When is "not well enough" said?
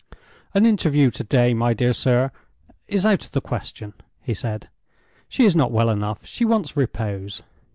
5.55-6.25